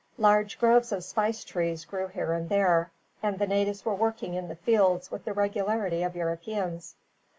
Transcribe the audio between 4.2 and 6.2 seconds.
in the fields with the regularity of